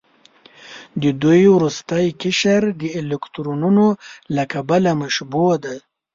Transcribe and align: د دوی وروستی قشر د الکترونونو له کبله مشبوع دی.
د 1.01 1.03
دوی 1.21 1.43
وروستی 1.55 2.05
قشر 2.21 2.63
د 2.81 2.83
الکترونونو 2.99 3.85
له 4.35 4.43
کبله 4.53 4.91
مشبوع 5.01 5.53
دی. 5.63 5.77